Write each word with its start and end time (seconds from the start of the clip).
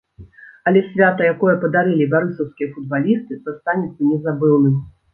Але 0.71 0.81
свята, 0.87 1.27
якое 1.33 1.53
падарылі 1.65 2.09
барысаўскія 2.15 2.73
футбалісты, 2.73 3.33
застанецца 3.47 4.01
незабыўным. 4.13 4.87